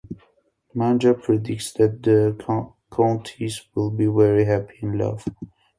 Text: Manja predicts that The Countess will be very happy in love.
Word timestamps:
Manja 0.73 1.13
predicts 1.13 1.73
that 1.73 2.01
The 2.01 2.35
Countess 2.91 3.67
will 3.75 3.91
be 3.91 4.07
very 4.07 4.45
happy 4.45 4.79
in 4.81 4.97
love. 4.97 5.23